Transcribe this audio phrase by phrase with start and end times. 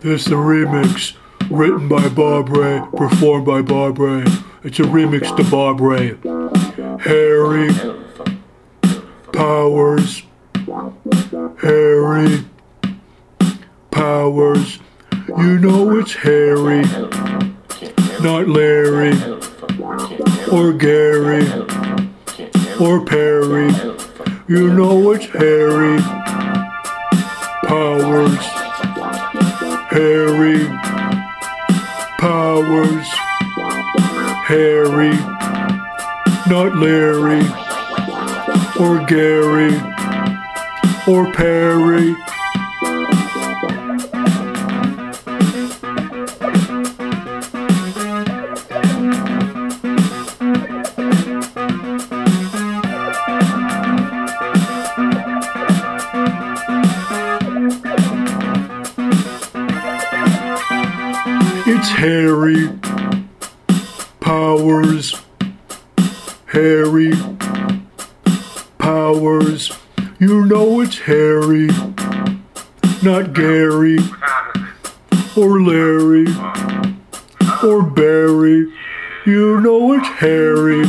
[0.00, 1.16] This is a remix
[1.50, 4.24] written by Bob Ray, performed by Bob Ray.
[4.62, 6.14] It's a remix to Bob Ray.
[7.00, 7.70] Harry
[9.32, 10.24] Powers.
[11.62, 12.44] Harry
[13.90, 14.78] Powers.
[15.28, 16.82] You know it's Harry,
[18.20, 19.14] not Larry
[20.52, 21.46] or Gary
[22.78, 23.72] or Perry.
[24.48, 26.27] You know it's Harry
[27.68, 28.44] Powers.
[29.90, 30.66] Harry
[32.18, 33.08] Powers.
[34.48, 35.12] Harry,
[36.48, 37.42] not Larry
[38.80, 39.74] or Gary
[41.06, 42.16] or Perry.
[61.70, 62.66] It's Harry
[64.20, 65.14] Powers.
[66.46, 67.12] Harry
[68.78, 69.70] Powers.
[70.18, 71.68] You know it's Harry,
[73.02, 73.98] not Gary
[75.36, 76.26] or Larry
[77.62, 78.72] or Barry.
[79.26, 80.86] You know it's Harry.